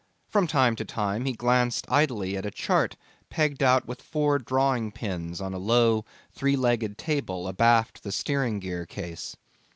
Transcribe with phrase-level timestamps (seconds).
[0.29, 2.95] From time to time he glanced idly at a chart
[3.29, 8.59] pegged out with four drawing pins on a low three legged table abaft the steering
[8.59, 9.35] gear case.